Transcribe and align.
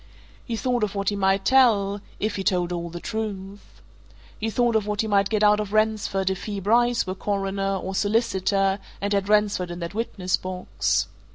He 0.43 0.55
thought 0.55 0.83
of 0.83 0.95
what 0.95 1.09
he 1.09 1.15
might 1.15 1.45
tell 1.45 2.01
if 2.19 2.35
he 2.35 2.43
told 2.43 2.71
all 2.73 2.89
the 2.89 2.99
truth. 2.99 3.83
He 4.39 4.49
thought 4.49 4.75
of 4.75 4.87
what 4.87 5.01
he 5.01 5.07
might 5.07 5.29
get 5.29 5.43
out 5.43 5.59
of 5.59 5.73
Ransford 5.73 6.31
if 6.31 6.45
he, 6.45 6.59
Bryce, 6.59 7.05
were 7.05 7.13
Coroner, 7.13 7.75
or 7.75 7.93
solicitor, 7.93 8.79
and 8.99 9.13
had 9.13 9.29
Ransford 9.29 9.69
in 9.69 9.77
that 9.81 9.93
witness 9.93 10.37
box. 10.37 11.07